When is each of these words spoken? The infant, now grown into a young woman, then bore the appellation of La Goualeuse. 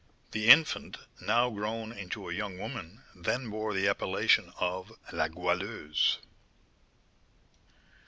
The 0.31 0.49
infant, 0.49 0.97
now 1.21 1.51
grown 1.51 1.91
into 1.91 2.27
a 2.27 2.33
young 2.33 2.57
woman, 2.57 3.03
then 3.15 3.51
bore 3.51 3.71
the 3.75 3.87
appellation 3.87 4.51
of 4.59 4.91
La 5.13 5.27
Goualeuse. 5.27 6.17